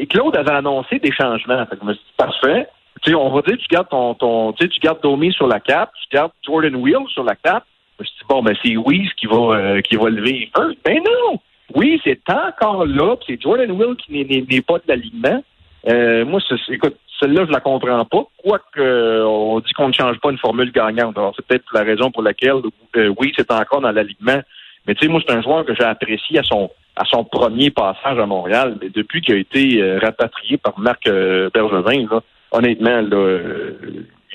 Claude 0.09 0.35
avait 0.35 0.51
annoncé 0.51 0.99
des 0.99 1.11
changements. 1.11 1.63
Fait 1.67 1.75
que 1.75 1.81
je 1.83 1.87
me 1.87 1.93
suis 1.93 2.03
dit, 2.03 2.13
parfait. 2.17 2.67
Tu 3.07 3.13
sais, 3.13 3.15
on 3.17 3.29
va 3.29 3.41
dire, 3.41 3.55
tu 3.57 3.67
gardes 3.71 3.87
ton, 3.87 4.15
ton 4.15 4.51
tu 4.51 4.65
sais, 4.65 4.69
tu 4.69 4.81
gardes 4.81 5.01
Domi 5.01 5.31
sur 5.31 5.47
la 5.47 5.61
cape, 5.61 5.91
tu 6.01 6.13
gardes 6.13 6.33
Jordan 6.45 6.75
Wheel 6.75 7.07
sur 7.07 7.23
la 7.23 7.35
cape. 7.37 7.63
Je 7.97 8.03
me 8.03 8.05
suis 8.05 8.17
dit, 8.17 8.25
bon, 8.27 8.43
ben, 8.43 8.53
c'est 8.61 8.75
Weiss 8.75 9.13
qui 9.13 9.27
va, 9.27 9.55
euh, 9.55 9.79
qui 9.81 9.95
va 9.95 10.09
lever. 10.09 10.51
Ben 10.83 10.97
non! 10.97 11.39
Oui, 11.73 12.01
c'est 12.03 12.19
encore 12.29 12.85
là, 12.85 13.15
c'est 13.25 13.41
Jordan 13.41 13.71
Will 13.71 13.95
qui 13.95 14.11
n'est- 14.11 14.61
pas 14.61 14.79
de 14.79 14.83
l'alignement. 14.89 15.41
Euh, 15.87 16.25
moi, 16.25 16.41
écoute, 16.67 16.97
celle-là, 17.17 17.45
je 17.47 17.51
la 17.53 17.61
comprends 17.61 18.03
pas. 18.03 18.23
Quoique, 18.43 18.81
euh, 18.81 19.25
on 19.25 19.61
dit 19.61 19.71
qu'on 19.71 19.87
ne 19.87 19.93
change 19.93 20.19
pas 20.19 20.31
une 20.31 20.37
formule 20.37 20.73
gagnante. 20.73 21.17
Alors, 21.17 21.31
c'est 21.33 21.45
peut-être 21.47 21.63
la 21.73 21.83
raison 21.83 22.11
pour 22.11 22.23
laquelle, 22.23 22.61
euh, 22.97 23.13
oui, 23.17 23.31
c'est 23.37 23.49
encore 23.51 23.79
dans 23.79 23.91
l'alignement. 23.91 24.41
Mais 24.85 24.95
tu 24.95 25.05
sais, 25.05 25.07
moi, 25.11 25.21
c'est 25.25 25.33
un 25.33 25.41
joueur 25.41 25.63
que 25.65 25.73
j'ai 25.73 25.85
apprécié 25.85 26.39
à 26.39 26.43
son 26.43 26.69
à 26.97 27.05
son 27.05 27.23
premier 27.23 27.69
passage 27.69 28.17
à 28.19 28.25
Montréal. 28.25 28.77
Mais 28.81 28.89
depuis 28.89 29.21
qu'il 29.21 29.35
a 29.35 29.37
été 29.37 29.81
euh, 29.81 29.99
rapatrié 29.99 30.57
par 30.57 30.77
Marc 30.79 31.07
euh, 31.07 31.49
Bergevin, 31.53 32.07
là, 32.09 32.21
honnêtement, 32.51 33.01
là, 33.01 33.17
euh, 33.17 33.73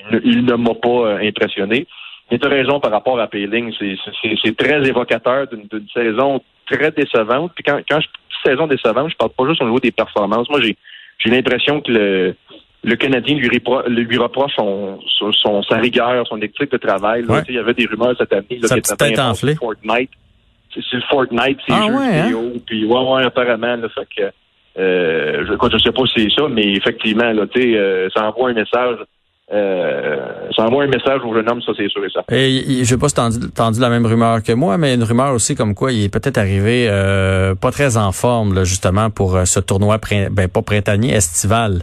il, 0.09 0.15
ne- 0.15 0.21
il 0.23 0.45
ne 0.45 0.55
m'a 0.55 0.73
pas 0.75 0.89
euh, 0.89 1.17
impressionné. 1.27 1.87
Mais 2.31 2.39
tu 2.39 2.47
as 2.47 2.49
raison 2.49 2.79
par 2.79 2.91
rapport 2.91 3.19
à 3.19 3.27
Payling. 3.27 3.73
C'est- 3.77 4.55
très 4.57 4.87
évocateur 4.87 5.47
d'une 5.47 5.67
saison 5.93 6.41
très 6.67 6.91
décevante. 6.91 7.51
Puis 7.55 7.63
quand, 7.63 7.79
quand 7.89 7.99
je 7.99 8.07
dis 8.07 8.13
saison 8.45 8.67
décevante, 8.67 9.11
je 9.11 9.15
parle 9.15 9.31
pas 9.37 9.47
juste 9.47 9.61
au 9.61 9.65
niveau 9.65 9.79
des 9.79 9.91
performances. 9.91 10.49
Moi, 10.49 10.61
j'ai 10.61 11.29
l'impression 11.29 11.81
que 11.81 11.91
le, 11.91 12.35
le 12.83 12.95
Canadien 12.95 13.35
lui, 13.37 13.47
repro- 13.49 13.87
lui 13.87 14.17
reproche 14.17 14.53
son, 14.55 14.99
son, 15.19 15.31
son- 15.33 15.63
sa 15.63 15.77
rigueur, 15.77 16.25
son 16.27 16.41
éthique 16.41 16.71
de 16.71 16.77
travail. 16.77 17.23
là. 17.23 17.35
Ouais. 17.35 17.41
Il 17.49 17.55
y 17.55 17.59
avait 17.59 17.73
des 17.73 17.85
rumeurs 17.85 18.15
cette 18.17 18.33
année. 18.33 18.57
Là, 18.61 18.67
Sa 18.67 18.75
petite 18.75 18.97
tête 18.97 19.19
enflée. 19.19 19.55
Fortnite. 19.55 20.09
C'est 20.73 20.81
le 20.93 21.01
Fortnite, 21.09 21.59
c'est 21.67 21.73
Ah 21.73 21.85
jeux 21.87 21.93
ouais, 21.93 22.05
hein? 22.19 22.23
vidéo. 22.23 22.53
Puis 22.65 22.85
ouais, 22.85 22.99
ouais, 22.99 23.23
apparemment. 23.25 23.75
Là, 23.75 23.87
fait 23.89 24.07
que, 24.17 24.31
euh, 24.77 25.45
je, 25.47 25.53
écoute, 25.53 25.71
je 25.71 25.77
sais 25.77 25.91
pas 25.91 26.03
si 26.07 26.23
c'est 26.23 26.41
ça, 26.41 26.47
mais 26.49 26.73
effectivement, 26.73 27.31
là, 27.31 27.45
tu 27.47 27.61
sais, 27.61 27.77
euh, 27.77 28.09
ça 28.09 28.27
envoie 28.27 28.49
un 28.49 28.53
message. 28.53 28.97
Euh, 29.51 30.49
ça 30.55 30.63
envoie 30.63 30.85
un 30.85 30.87
message 30.87 31.21
au 31.23 31.33
jeune 31.33 31.47
homme, 31.47 31.61
ça 31.61 31.73
c'est 31.77 31.89
sûr 31.89 32.03
et 32.03 32.09
certain. 32.09 32.35
Et 32.35 32.79
je 32.79 32.85
sais 32.85 32.97
pas 32.97 33.09
si 33.09 33.15
t'as 33.15 33.27
entendu, 33.27 33.79
la 33.79 33.89
même 33.89 34.05
rumeur 34.05 34.41
que 34.41 34.53
moi, 34.53 34.77
mais 34.77 34.95
une 34.95 35.03
rumeur 35.03 35.33
aussi 35.33 35.53
comme 35.53 35.75
quoi 35.75 35.91
il 35.91 36.05
est 36.05 36.09
peut-être 36.09 36.37
arrivé 36.37 36.87
euh, 36.89 37.53
pas 37.53 37.69
très 37.69 37.97
en 37.97 38.11
forme 38.13 38.55
là, 38.55 38.63
justement 38.63 39.09
pour 39.09 39.37
ce 39.45 39.59
tournoi 39.59 39.99
ben 40.31 40.47
pas 40.47 40.61
printanier, 40.61 41.13
estival. 41.13 41.81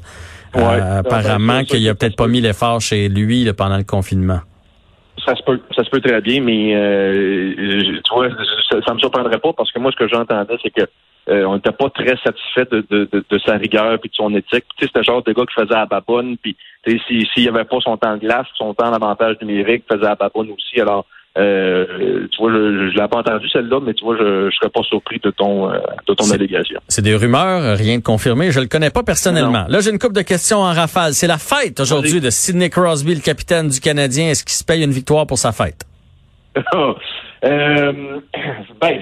Ouais. 0.54 0.80
Apparemment 0.80 1.62
qu'il 1.62 1.86
a 1.88 1.94
peut-être 1.94 2.16
pas 2.16 2.26
mis 2.26 2.40
l'effort 2.40 2.80
chez 2.80 3.08
lui 3.08 3.44
là, 3.44 3.52
pendant 3.52 3.76
le 3.76 3.84
confinement. 3.84 4.40
Ça 5.24 5.36
se 5.36 5.42
peut, 5.42 5.60
ça 5.76 5.84
se 5.84 5.90
peut 5.90 6.00
très 6.00 6.20
bien, 6.22 6.40
mais 6.40 6.72
tu 8.02 8.14
vois, 8.14 8.30
ça, 8.70 8.78
ça 8.84 8.94
me 8.94 8.98
surprendrait 8.98 9.38
pas 9.38 9.52
parce 9.52 9.70
que 9.70 9.78
moi, 9.78 9.92
ce 9.92 9.96
que 9.96 10.08
j'entendais, 10.08 10.56
c'est 10.62 10.70
que 10.70 10.88
euh, 11.28 11.44
on 11.44 11.54
n'était 11.56 11.72
pas 11.72 11.90
très 11.90 12.16
satisfait 12.24 12.66
de, 12.70 12.84
de, 12.90 13.08
de, 13.12 13.24
de 13.28 13.38
sa 13.44 13.56
rigueur 13.56 13.98
puis 14.00 14.10
de 14.10 14.14
son 14.14 14.34
éthique. 14.34 14.64
C'était 14.80 14.98
le 15.00 15.04
genre 15.04 15.22
de 15.22 15.32
gars 15.32 15.44
qui 15.44 15.60
faisait 15.62 15.74
à 15.78 15.86
baboune, 15.86 16.36
puis 16.42 16.56
s'il 17.06 17.26
n'y 17.36 17.48
avait 17.48 17.64
pas 17.64 17.76
son 17.80 17.96
temps 17.96 18.14
de 18.14 18.20
glace, 18.20 18.46
son 18.56 18.74
temps 18.74 18.90
d'avantage 18.90 19.36
numérique, 19.42 19.84
faisait 19.90 20.06
à 20.06 20.14
baboune 20.14 20.50
aussi. 20.52 20.80
Alors, 20.80 21.04
euh, 21.38 22.26
tu 22.32 22.38
vois, 22.42 22.50
je, 22.52 22.90
je 22.90 22.98
l'ai 23.00 23.06
pas 23.06 23.18
entendu 23.18 23.48
celle-là, 23.50 23.78
mais 23.80 23.94
tu 23.94 24.04
vois, 24.04 24.16
je, 24.18 24.50
je 24.50 24.56
serais 24.56 24.68
pas 24.70 24.82
surpris 24.82 25.20
de 25.22 25.30
ton 25.30 25.70
euh, 25.70 25.78
de 26.08 26.14
ton 26.14 26.28
allégation. 26.32 26.80
C'est 26.88 27.02
des 27.02 27.14
rumeurs, 27.14 27.76
rien 27.78 27.98
de 27.98 28.02
confirmé. 28.02 28.50
Je 28.50 28.58
le 28.58 28.66
connais 28.66 28.90
pas 28.90 29.04
personnellement. 29.04 29.64
Là, 29.68 29.78
j'ai 29.80 29.90
une 29.90 29.98
couple 30.00 30.14
de 30.16 30.22
questions 30.22 30.58
en 30.58 30.72
rafale. 30.72 31.12
C'est 31.12 31.28
la 31.28 31.38
fête 31.38 31.78
aujourd'hui 31.78 32.20
de 32.20 32.30
Sidney 32.30 32.68
Crosby, 32.68 33.14
le 33.14 33.20
capitaine 33.20 33.68
du 33.68 33.78
Canadien. 33.78 34.30
Est-ce 34.30 34.42
qu'il 34.44 34.54
se 34.54 34.64
paye 34.64 34.82
une 34.82 34.90
victoire 34.90 35.24
pour 35.26 35.38
sa 35.38 35.52
fête? 35.52 35.84
euh, 37.44 37.92
ben, 38.80 38.98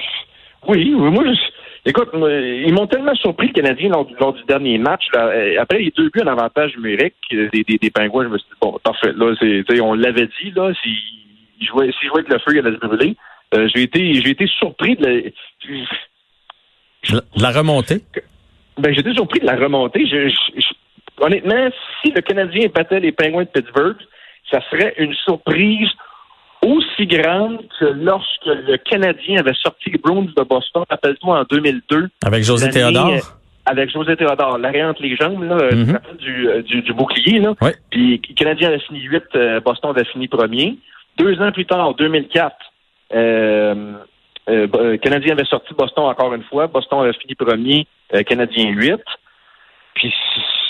oui, 0.68 0.94
oui, 0.96 1.10
moi, 1.10 1.24
je- 1.24 1.57
écoute, 1.90 2.08
ils 2.14 2.72
m'ont 2.72 2.86
tellement 2.86 3.14
surpris, 3.14 3.48
le 3.48 3.52
Canadien, 3.52 3.88
lors, 3.90 4.04
du- 4.04 4.14
lors 4.20 4.32
du 4.32 4.42
dernier 4.44 4.78
match. 4.78 5.04
là. 5.14 5.26
Euh, 5.28 5.56
après 5.60 5.78
les 5.78 5.90
deux 5.96 6.10
buts 6.10 6.22
en 6.22 6.28
avantage 6.28 6.76
numérique 6.76 7.14
euh, 7.32 7.48
des, 7.52 7.64
des, 7.64 7.78
des 7.78 7.90
Pingouins, 7.90 8.24
je 8.24 8.28
me 8.28 8.38
suis 8.38 8.48
dit, 8.48 8.56
bon, 8.60 8.78
parfait, 8.82 9.12
là, 9.16 9.32
on 9.82 9.94
l'avait 9.94 10.28
dit, 10.40 10.50
là, 10.54 10.72
s'il 10.82 11.66
jouait, 11.66 11.90
s'il 11.98 12.08
jouait 12.08 12.20
avec 12.20 12.32
le 12.32 12.38
feu, 12.38 12.52
il 12.56 12.66
allait 12.66 12.76
se 12.76 12.86
brûler. 12.86 13.16
Euh, 13.54 13.68
j'ai 13.74 13.82
été, 13.82 14.14
j'ai 14.14 14.30
été 14.30 14.46
surpris 14.46 14.96
de 14.96 15.06
la, 15.06 15.20
de 17.12 17.42
la 17.42 17.50
remontée? 17.50 18.00
ben, 18.78 18.94
j'étais 18.94 19.14
surpris 19.14 19.40
de 19.40 19.46
la 19.46 19.56
remontée. 19.56 20.06
Je, 20.06 20.28
je- 20.28 20.60
je- 20.60 21.24
honnêtement, 21.24 21.68
si 22.02 22.10
le 22.12 22.20
Canadien 22.20 22.68
battait 22.74 23.00
les 23.00 23.12
Penguins 23.12 23.44
de 23.44 23.48
Pittsburgh, 23.48 23.96
ça 24.50 24.60
serait 24.70 24.94
une 24.98 25.14
surprise 25.14 25.88
aussi 26.64 27.06
grande 27.06 27.60
que 27.78 27.84
lorsque 27.86 28.46
le 28.46 28.76
Canadien 28.78 29.40
avait 29.40 29.54
sorti 29.54 29.90
les 29.90 29.98
Bruins 29.98 30.26
de 30.36 30.42
Boston, 30.42 30.84
rappelle-toi, 30.90 31.40
en 31.40 31.44
2002, 31.44 32.08
Avec 32.24 32.44
José 32.44 32.68
Théodore? 32.70 33.08
euh, 33.10 33.18
avec 33.66 33.90
José 33.90 34.16
Théodore, 34.16 34.58
l'arrêt 34.58 34.82
entre 34.82 35.02
les 35.02 35.14
jambes, 35.16 35.42
là, 35.44 35.56
Mhm. 35.72 35.92
rappelles 35.92 36.16
du, 36.18 36.48
euh, 36.48 36.62
du, 36.62 36.82
du 36.82 36.92
bouclier, 36.94 37.38
là. 37.38 37.54
Ouais. 37.60 37.74
Puis 37.90 38.20
le 38.28 38.34
Canadien 38.34 38.68
avait 38.68 38.78
fini 38.80 39.00
8, 39.00 39.24
euh, 39.36 39.60
Boston 39.60 39.90
avait 39.90 40.04
fini 40.06 40.26
premier. 40.28 40.78
Deux 41.18 41.40
ans 41.42 41.52
plus 41.52 41.66
tard, 41.66 41.86
en 41.88 41.92
2004, 41.92 42.56
euh, 43.14 43.92
euh, 44.48 44.66
euh, 44.74 44.96
Canadien 44.98 45.32
avait 45.32 45.44
sorti 45.44 45.74
Boston 45.74 46.04
encore 46.04 46.32
une 46.34 46.44
fois. 46.44 46.66
Boston 46.66 47.00
avait 47.00 47.12
fini 47.12 47.34
premier, 47.34 47.86
euh, 48.14 48.22
Canadien 48.22 48.70
8. 48.70 48.94
Puis 49.94 50.14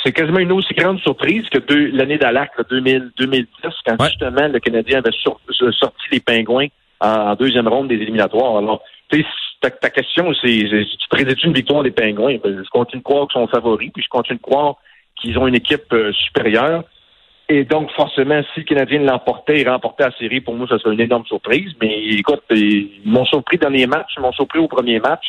c'est 0.08 0.12
quasiment 0.14 0.38
une 0.38 0.52
aussi 0.52 0.72
grande 0.72 0.98
surprise 1.00 1.46
que 1.50 1.58
l'année 1.94 2.16
d'Alac, 2.16 2.52
2010, 2.70 3.46
quand 3.84 4.02
justement 4.04 4.48
le 4.48 4.58
Canadien 4.58 5.00
avait 5.00 5.10
sorti 5.12 6.02
les 6.10 6.20
Pingouins 6.20 6.68
en, 7.00 7.34
deuxième 7.34 7.68
ronde 7.68 7.88
des 7.88 7.96
éliminatoires. 7.96 8.56
Alors, 8.56 8.82
ta, 9.60 9.70
ta 9.70 9.90
question, 9.90 10.32
c'est 10.40 10.48
tu 10.48 11.08
prédis 11.10 11.34
une 11.44 11.52
victoire 11.52 11.82
des 11.82 11.90
Pingouins? 11.90 12.38
Ben, 12.42 12.62
je 12.64 12.70
continue 12.70 13.00
de 13.00 13.04
croire 13.04 13.28
qu'ils 13.28 13.42
sont 13.42 13.48
favoris, 13.48 13.90
puis 13.92 14.02
je 14.02 14.08
continue 14.08 14.38
de 14.38 14.42
croire 14.42 14.76
qu'ils 15.20 15.38
ont 15.38 15.46
une 15.46 15.56
équipe 15.56 15.92
euh, 15.92 16.10
supérieure. 16.12 16.84
Et 17.50 17.64
donc, 17.64 17.90
forcément, 17.92 18.40
si 18.54 18.60
le 18.60 18.64
Canadien 18.64 19.00
l'emportait 19.00 19.60
et 19.60 19.68
remportait 19.68 20.04
la 20.04 20.16
série, 20.16 20.40
pour 20.40 20.54
moi, 20.54 20.66
ça 20.68 20.78
serait 20.78 20.94
une 20.94 21.00
énorme 21.00 21.26
surprise. 21.26 21.72
Mais 21.82 22.02
écoute, 22.12 22.42
ils 22.50 23.02
m'ont 23.04 23.26
surpris 23.26 23.58
dans 23.58 23.68
les 23.68 23.86
matchs, 23.86 24.14
ils 24.16 24.22
m'ont 24.22 24.32
surpris 24.32 24.58
au 24.58 24.68
premier 24.68 25.00
match 25.00 25.24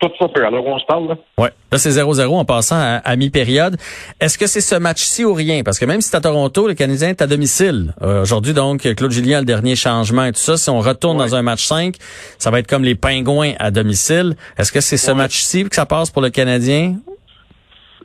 tout 0.00 0.10
ça 0.18 0.28
peut. 0.28 0.44
Alors, 0.44 0.66
on 0.66 0.78
se 0.78 0.86
parle, 0.86 1.08
là. 1.08 1.16
Ouais. 1.38 1.50
Là, 1.70 1.78
c'est 1.78 1.90
0-0 1.90 2.26
en 2.34 2.44
passant 2.44 3.00
à, 3.04 3.16
mi-période. 3.16 3.76
Est-ce 4.20 4.38
que 4.38 4.46
c'est 4.46 4.60
ce 4.60 4.74
match-ci 4.74 5.24
ou 5.24 5.34
rien? 5.34 5.62
Parce 5.62 5.78
que 5.78 5.84
même 5.84 6.00
si 6.00 6.08
c'est 6.08 6.16
à 6.16 6.20
Toronto, 6.20 6.66
le 6.66 6.74
Canadien 6.74 7.10
est 7.10 7.22
à 7.22 7.26
domicile. 7.26 7.92
Euh, 8.02 8.22
aujourd'hui, 8.22 8.54
donc, 8.54 8.80
Claude 8.94 9.10
Julien 9.10 9.38
a 9.38 9.40
le 9.40 9.46
dernier 9.46 9.76
changement 9.76 10.24
et 10.24 10.32
tout 10.32 10.38
ça. 10.38 10.56
Si 10.56 10.70
on 10.70 10.80
retourne 10.80 11.18
dans 11.18 11.34
un 11.36 11.42
match 11.42 11.64
5, 11.64 11.94
ça 12.38 12.50
va 12.50 12.58
être 12.58 12.66
comme 12.66 12.82
les 12.82 12.94
Pingouins 12.94 13.52
à 13.58 13.70
domicile. 13.70 14.34
Est-ce 14.58 14.72
que 14.72 14.80
c'est 14.80 14.96
ce 14.96 15.12
match-ci 15.12 15.68
que 15.68 15.74
ça 15.74 15.86
passe 15.86 16.10
pour 16.10 16.22
le 16.22 16.30
Canadien? 16.30 16.96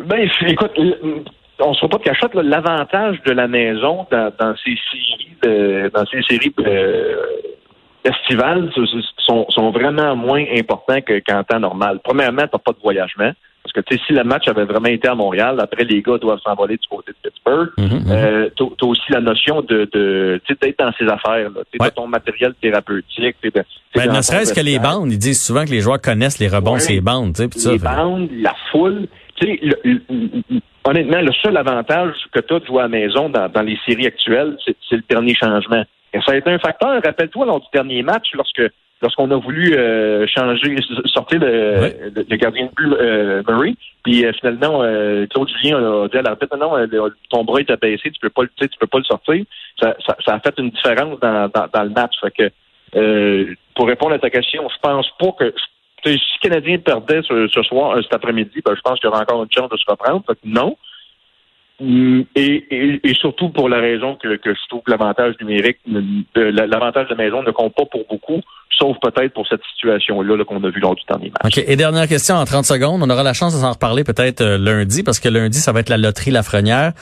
Ben, 0.04 0.30
écoute, 0.48 0.72
on 1.60 1.74
se 1.74 1.80
voit 1.80 1.90
pas 1.90 1.98
de 1.98 2.04
cachette, 2.04 2.36
l'avantage 2.36 3.22
de 3.26 3.32
la 3.32 3.48
maison 3.48 4.06
dans, 4.12 4.56
ces 4.64 4.76
séries 4.92 5.38
de, 5.42 5.92
dans 5.94 6.06
ces 6.06 6.22
séries 6.24 6.54
euh, 6.60 7.16
estivales 8.04 8.70
sont, 9.26 9.46
sont 9.50 9.72
vraiment 9.72 10.16
moins 10.16 10.44
importants 10.58 11.00
qu'en 11.02 11.44
temps 11.44 11.60
normal. 11.60 12.00
Premièrement, 12.04 12.44
tu 12.44 12.50
n'as 12.54 12.60
pas 12.60 12.72
de 12.72 12.82
voyagement. 12.82 13.32
Parce 13.64 13.74
que 13.74 13.82
tu 13.82 13.98
sais, 13.98 14.04
si 14.06 14.14
le 14.14 14.24
match 14.24 14.48
avait 14.48 14.66
vraiment 14.66 14.90
été 14.90 15.08
à 15.08 15.16
Montréal, 15.16 15.60
après 15.60 15.86
les 15.86 16.00
gars 16.04 16.20
doivent 16.20 16.40
s'envoler 16.44 16.78
du 16.78 16.88
côté 16.88 17.14
de 17.14 17.30
Pittsburgh. 17.30 17.70
Mm 17.78 18.12
euh, 18.12 18.50
tu 18.56 18.64
as 18.64 18.86
aussi 18.86 19.12
la 19.12 19.22
notion 19.22 19.62
de, 19.62 19.90
de 19.92 20.40
d'être 20.62 20.78
dans 20.78 20.92
ses 21.00 21.06
affaires. 21.06 21.50
Tu 21.72 21.84
as 21.84 21.90
ton 21.90 22.06
matériel 22.06 22.54
thérapeutique. 22.62 23.36
T'es, 23.42 23.50
ben, 23.50 24.14
ne 24.14 24.22
serait-ce 24.22 24.54
que 24.54 24.62
les 24.62 24.78
bandes, 24.78 25.12
ils 25.12 25.18
disent 25.18 25.44
souvent 25.44 25.66
que 25.66 25.72
les 25.72 25.82
joueurs 25.82 26.00
connaissent 26.00 26.38
les 26.38 26.48
rebonds 26.48 26.78
ces 26.78 27.02
bandes. 27.02 27.36
Les 27.40 27.80
bandes, 27.80 28.30
la 28.34 28.54
foule. 28.72 29.08
Honnêtement, 30.88 31.22
le 31.22 31.32
seul 31.44 31.58
avantage 31.58 32.14
que 32.32 32.40
tu 32.42 32.54
as 32.54 32.60
de 32.60 32.66
jouer 32.68 32.82
à 32.82 32.84
la 32.84 32.90
maison 32.90 33.30
dans, 33.30 33.50
dans 33.50 33.64
les 33.64 33.80
séries 33.88 34.06
actuelles, 34.06 34.56
c'est, 34.64 34.76
c'est 34.88 34.98
le 34.98 35.04
dernier 35.10 35.34
changement. 35.34 35.84
Et 36.14 36.20
ça 36.22 36.34
a 36.34 36.36
été 36.36 36.52
un 36.52 36.60
facteur. 36.60 37.02
Rappelle-toi, 37.04 37.48
lors 37.48 37.60
du 37.60 37.68
dernier 37.74 38.04
match, 38.04 38.28
lorsque 38.36 38.62
lorsqu'on 39.02 39.30
a 39.32 39.38
voulu 39.38 39.76
euh, 39.76 40.26
changer, 40.28 40.78
sortir 41.06 41.40
le, 41.40 42.12
le, 42.16 42.36
gardien 42.38 42.66
de 42.66 42.72
but 42.72 42.94
euh, 42.94 43.44
Murray, 43.48 43.76
puis 44.04 44.26
euh, 44.26 44.32
finalement 44.34 44.80
Claude 45.30 45.50
Julien 45.50 45.78
a 45.78 46.08
dit 46.08 46.18
à 46.18 46.22
l'arbitre 46.22 46.58
non, 46.58 46.78
non, 46.78 47.10
ton 47.30 47.44
bras 47.44 47.60
est 47.60 47.70
abaissé, 47.70 48.12
tu 48.12 48.20
peux 48.22 48.30
pas, 48.30 48.44
tu 48.60 48.68
peux 48.80 48.88
pas 48.88 49.00
le 49.00 49.04
sortir. 49.04 49.44
Ça, 49.80 49.96
ça, 50.06 50.34
a 50.34 50.40
fait 50.40 50.54
une 50.58 50.70
différence 50.70 51.20
dans, 51.20 51.50
dans, 51.50 51.84
le 51.84 51.90
match. 51.90 52.14
Fait 52.22 52.32
que 52.32 53.56
pour 53.76 53.88
répondre 53.88 54.14
à 54.14 54.20
ta 54.20 54.30
question, 54.30 54.68
je 54.70 54.80
pense 54.82 55.10
pas 55.20 55.32
que 55.38 55.54
si 56.06 56.14
le 56.14 56.50
Canadien 56.50 56.78
perdait 56.78 57.22
ce, 57.28 57.64
soir, 57.64 57.98
cet 58.02 58.14
après-midi, 58.14 58.62
ben, 58.64 58.76
je 58.76 58.82
pense 58.82 59.00
qu'il 59.00 59.10
y 59.10 59.12
aura 59.12 59.22
encore 59.22 59.44
une 59.44 59.52
chance 59.52 59.70
de 59.70 59.78
se 59.78 59.86
reprendre. 59.88 60.24
Fait 60.26 60.36
que 60.36 60.40
non. 60.46 60.78
Mm, 61.80 62.22
et, 62.36 63.00
et, 63.04 63.14
surtout 63.16 63.50
pour 63.50 63.68
la 63.68 63.80
raison 63.80 64.16
que, 64.16 64.38
que 64.38 64.54
je 64.54 64.60
trouve 64.70 64.82
que 64.84 64.92
l'avantage 64.92 65.36
numérique, 65.42 65.78
l'avantage 66.34 67.10
de 67.10 67.16
maison 67.16 67.44
ne 67.44 67.52
compte 67.52 67.76
pas 67.76 67.84
pour 67.86 68.06
beaucoup, 68.10 68.42
sauf 68.78 68.96
peut-être 69.02 69.34
pour 69.34 69.46
cette 69.48 69.62
situation-là 69.74 70.46
qu'on 70.46 70.64
a 70.64 70.70
vu 70.70 70.80
lors 70.80 70.96
du 70.96 71.02
dernier 71.08 71.32
match. 71.32 71.58
OK. 71.58 71.64
Et 71.68 71.76
dernière 71.76 72.08
question 72.08 72.36
en 72.36 72.46
30 72.46 72.64
secondes. 72.64 73.02
On 73.04 73.10
aura 73.10 73.24
la 73.24 73.34
chance 73.34 73.54
de 73.54 73.60
s'en 73.60 73.74
reparler 73.74 74.06
peut-être 74.06 74.40
euh, 74.40 74.58
lundi, 74.58 75.04
parce 75.04 75.20
que 75.20 75.28
lundi, 75.28 75.58
ça 75.60 75.74
va 75.74 75.82
être 75.82 75.90
la 75.90 75.98
loterie 75.98 76.32
Lafrenière. 76.32 76.94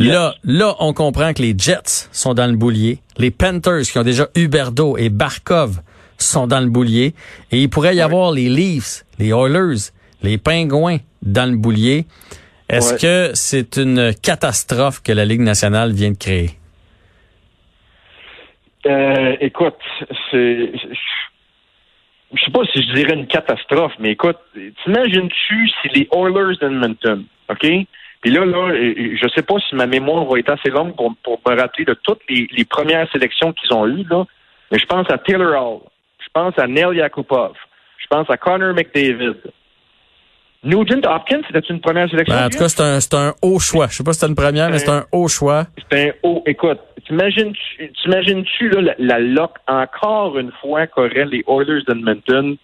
Là, 0.00 0.34
là, 0.42 0.74
on 0.80 0.92
comprend 0.92 1.32
que 1.32 1.42
les 1.42 1.54
Jets 1.56 2.08
sont 2.10 2.34
dans 2.34 2.50
le 2.50 2.56
boulier. 2.56 2.98
Les 3.18 3.30
Panthers, 3.30 3.82
qui 3.82 3.98
ont 3.98 4.04
déjà 4.04 4.26
Huberdo 4.34 4.96
et 4.96 5.10
Barkov, 5.10 5.80
sont 6.18 6.48
dans 6.48 6.60
le 6.60 6.70
boulier. 6.70 7.14
Et 7.52 7.62
il 7.62 7.70
pourrait 7.70 7.94
y 7.94 8.00
avoir 8.00 8.32
les 8.32 8.48
Leafs, 8.48 9.04
les 9.20 9.28
Oilers, 9.28 9.92
les 10.22 10.38
Pingouins 10.38 10.98
dans 11.22 11.48
le 11.48 11.56
boulier. 11.56 12.06
Est-ce 12.68 12.94
que 13.00 13.34
c'est 13.34 13.76
une 13.76 14.12
catastrophe 14.14 15.02
que 15.02 15.12
la 15.12 15.24
Ligue 15.24 15.40
nationale 15.40 15.92
vient 15.92 16.10
de 16.10 16.18
créer? 16.18 16.50
Euh, 18.86 19.36
écoute, 19.40 19.78
c'est. 20.30 20.72
Je 22.34 22.44
sais 22.44 22.50
pas 22.50 22.60
si 22.72 22.82
je 22.82 22.92
dirais 22.92 23.14
une 23.14 23.26
catastrophe, 23.26 23.92
mais 23.98 24.10
écoute, 24.10 24.36
t'imagines-tu 24.84 25.68
si 25.68 25.88
les 25.94 26.08
Oilers 26.12 26.56
d'Edmonton, 26.60 27.24
OK? 27.48 27.66
Puis 28.20 28.30
là, 28.32 28.44
là, 28.44 28.74
je 28.74 29.28
sais 29.34 29.42
pas 29.42 29.54
si 29.68 29.74
ma 29.74 29.86
mémoire 29.86 30.24
va 30.24 30.38
être 30.38 30.50
assez 30.50 30.68
longue 30.68 30.94
pour, 30.94 31.40
me 31.46 31.56
rappeler 31.56 31.84
de 31.84 31.94
toutes 31.94 32.20
les, 32.28 32.64
premières 32.64 33.10
sélections 33.12 33.52
qu'ils 33.52 33.72
ont 33.72 33.86
eues, 33.86 34.04
là, 34.10 34.24
mais 34.70 34.78
je 34.78 34.84
pense 34.86 35.10
à 35.10 35.16
Taylor 35.18 35.54
Hall, 35.54 35.80
je 36.18 36.26
pense 36.32 36.58
à 36.58 36.66
Neil 36.66 36.96
Yakupov, 36.96 37.54
je 37.96 38.06
pense 38.08 38.28
à 38.28 38.36
Connor 38.36 38.74
McDavid, 38.74 39.36
Nugent 40.64 41.06
Hopkins, 41.06 41.42
c'était 41.46 41.66
une 41.68 41.80
première 41.80 42.10
sélection? 42.10 42.34
Ben, 42.34 42.46
en 42.46 42.48
tout 42.48 42.58
cas, 42.58 42.68
c'est 42.68 42.82
un, 42.82 43.00
c'est 43.00 43.14
un 43.14 43.34
haut 43.42 43.60
choix. 43.60 43.86
Je 43.88 43.96
sais 43.96 44.04
pas 44.04 44.12
si 44.12 44.20
c'était 44.20 44.30
une 44.30 44.36
première, 44.36 44.70
mais 44.70 44.78
c'est 44.78 44.90
un 44.90 45.04
haut 45.12 45.28
choix. 45.28 45.66
C'est 45.90 46.08
un 46.08 46.12
haut. 46.24 46.42
Écoute, 46.46 46.80
t'imagines-tu, 47.06 47.92
t'imagines-tu 48.02 48.68
là, 48.70 48.94
la, 48.98 49.18
lock 49.20 49.52
encore 49.68 50.36
une 50.38 50.50
fois 50.60 50.86
qu'auraient 50.86 51.26
les 51.26 51.44
Oilers 51.46 51.82
d'Edmonton? 51.86 52.56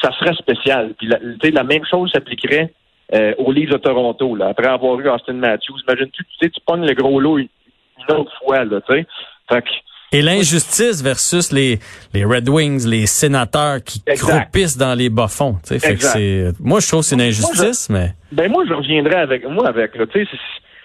Ça 0.00 0.10
serait 0.18 0.34
spécial. 0.34 0.94
Puis 0.98 1.06
la, 1.06 1.18
la 1.20 1.64
même 1.64 1.84
chose 1.88 2.10
s'appliquerait 2.12 2.72
euh, 3.14 3.34
aux 3.38 3.52
Leafs 3.52 3.68
de 3.68 3.76
Toronto. 3.76 4.34
Là, 4.34 4.48
après 4.48 4.68
avoir 4.68 4.98
eu 4.98 5.08
Austin 5.08 5.34
Matthews, 5.34 5.76
imagines-tu, 5.86 6.24
tu 6.24 6.30
sais, 6.40 6.50
tu 6.50 6.60
pognes 6.66 6.86
le 6.86 6.94
gros 6.94 7.20
lot 7.20 7.38
une, 7.38 7.48
autre 8.08 8.32
fois. 8.38 8.64
Là, 8.64 8.80
tu 8.80 8.94
sais. 8.94 9.06
Fait 9.50 9.62
que, 9.62 9.68
et 10.12 10.22
l'injustice 10.22 11.02
versus 11.02 11.52
les, 11.52 11.78
les 12.12 12.24
Red 12.24 12.48
Wings, 12.48 12.86
les 12.86 13.06
sénateurs 13.06 13.82
qui 13.82 14.02
croupissent 14.04 14.76
dans 14.76 14.94
les 14.94 15.08
bas-fonds. 15.08 15.56
Fait 15.64 15.78
que 15.78 16.02
c'est, 16.02 16.52
moi, 16.60 16.80
je 16.80 16.88
trouve 16.88 17.00
que 17.00 17.06
c'est 17.06 17.14
une 17.14 17.22
injustice, 17.22 17.88
mais... 17.90 18.14
Ben, 18.30 18.50
moi, 18.50 18.64
je 18.68 18.72
reviendrai 18.74 19.16
avec, 19.16 19.48
moi, 19.48 19.68
avec, 19.68 19.92
tu 19.92 20.24
sais, 20.24 20.38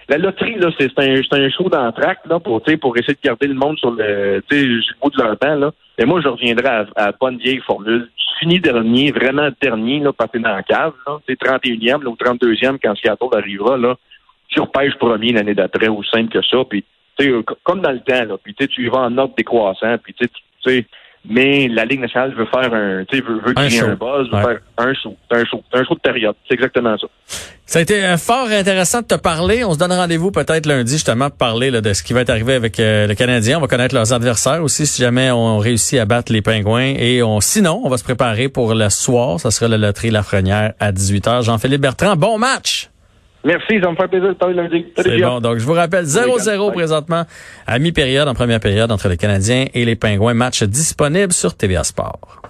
la 0.10 0.18
loterie, 0.18 0.56
là, 0.56 0.70
c'est 0.80 0.98
un, 1.00 1.22
un 1.32 1.50
show 1.50 1.70
d'entraque, 1.70 2.20
là, 2.30 2.40
pour, 2.40 2.62
pour 2.82 2.98
essayer 2.98 3.14
de 3.14 3.20
garder 3.22 3.48
le 3.48 3.56
monde 3.56 3.78
sur 3.78 3.92
le, 3.92 4.42
tu 4.50 4.58
sais, 4.58 4.66
le 4.66 4.82
bout 5.02 5.10
de 5.10 5.22
leur 5.22 5.36
banc, 5.36 5.56
là. 5.56 5.72
Et 5.98 6.06
moi, 6.06 6.22
je 6.22 6.30
reviendrai 6.30 6.68
à, 6.68 6.86
à 6.96 7.06
la 7.08 7.12
bonne 7.20 7.38
vieille 7.38 7.62
formule. 7.66 8.10
Tu 8.16 8.40
finis 8.40 8.60
dernier, 8.60 9.12
vraiment 9.12 9.50
dernier, 9.62 10.00
là, 10.00 10.12
que 10.14 10.38
dans 10.38 10.56
la 10.56 10.64
cave, 10.64 10.94
là. 11.06 11.18
Tu 11.28 11.36
31e, 11.36 12.04
là, 12.04 12.10
ou 12.10 12.16
32e 12.16 12.78
quand 12.82 12.96
Seattle 12.96 13.28
arrivera, 13.34 13.78
là. 13.78 13.96
Tu 14.48 14.62
repêches 14.62 14.96
premier 14.96 15.34
l'année 15.34 15.56
d'après, 15.56 15.90
aussi 15.90 16.10
simple 16.10 16.32
que 16.32 16.46
ça, 16.46 16.60
puis 16.70 16.86
comme 17.64 17.82
dans 17.82 17.92
le 17.92 18.00
temps, 18.00 18.26
là, 18.26 18.38
puis 18.44 18.54
tu 18.56 18.86
y 18.86 18.90
vas 18.90 19.00
en 19.00 19.18
ordre 19.18 19.34
décroissant, 19.36 19.98
puis 20.04 20.14
tu 20.14 20.28
sais, 20.64 20.86
mais 21.30 21.68
la 21.68 21.86
Ligue 21.86 22.00
nationale 22.00 22.34
veut 22.34 22.46
faire 22.46 22.74
un, 22.74 23.04
tu 23.06 23.18
sais, 23.18 23.24
veut, 23.24 23.40
veut 23.46 23.54
créer 23.54 23.82
un, 23.82 23.96
buzz, 23.96 24.30
veut 24.32 24.40
faire 24.40 24.60
un 24.78 24.94
show, 24.94 25.16
un 25.32 25.44
show, 25.46 25.62
un 25.74 25.84
show 25.84 25.96
de 25.96 26.00
période. 26.00 26.36
C'est 26.48 26.54
exactement 26.54 26.98
ça. 26.98 27.08
Ça 27.66 27.80
a 27.80 27.82
été 27.82 28.02
euh, 28.06 28.16
fort 28.16 28.48
intéressant 28.48 29.02
de 29.02 29.08
te 29.08 29.16
parler. 29.16 29.66
On 29.66 29.74
se 29.74 29.78
donne 29.78 29.92
rendez-vous 29.92 30.32
peut-être 30.32 30.66
lundi 30.66 30.94
justement 30.94 31.30
pour 31.30 31.38
parler 31.38 31.70
là, 31.70 31.82
de 31.82 31.92
ce 31.92 32.02
qui 32.02 32.14
va 32.14 32.22
être 32.22 32.30
arrivé 32.30 32.54
avec 32.54 32.80
euh, 32.80 33.08
le 33.08 33.16
Canadien. 33.16 33.58
On 33.58 33.62
va 33.62 33.68
connaître 33.68 33.94
leurs 33.94 34.14
adversaires 34.14 34.64
aussi 34.64 34.88
si 34.88 35.02
jamais 35.02 35.32
on 35.32 35.58
réussit 35.58 36.00
à 36.00 36.06
battre 36.06 36.32
les 36.32 36.42
Pingouins. 36.42 36.94
Et 36.98 37.22
on, 37.24 37.42
sinon, 37.42 37.82
on 37.84 37.90
va 37.90 37.98
se 37.98 38.06
préparer 38.06 38.48
pour 38.48 38.74
le 38.74 38.90
soir. 38.90 39.40
Ça 39.42 39.52
sera 39.52 39.68
la 39.68 39.78
loterie 39.78 40.12
Lafrenière 40.12 40.74
à 40.80 40.94
18h. 40.94 41.44
Jean-Philippe 41.44 41.82
Bertrand, 41.82 42.16
bon 42.16 42.38
match! 42.38 42.90
Merci, 43.48 43.80
ça 43.82 43.90
me 43.90 43.96
fait 43.96 44.10
plaisir 44.10 44.28
de 44.28 44.34
parler 44.34 44.56
lundi. 44.56 44.86
C'est 44.98 45.20
bon. 45.20 45.40
Donc, 45.40 45.58
je 45.58 45.64
vous 45.66 45.74
rappelle 45.74 46.04
0-0 46.04 46.74
présentement 46.74 47.24
à 47.66 47.80
mi-période, 47.80 48.28
en 48.28 48.34
première 48.34 48.60
période 48.60 48.92
entre 48.92 49.08
les 49.08 49.16
Canadiens 49.16 49.68
et 49.74 49.86
les 49.86 49.96
Pingouins. 49.96 50.34
Match 50.34 50.64
disponible 50.64 51.32
sur 51.32 51.56
TVA 51.56 51.86
Sport. 51.86 52.42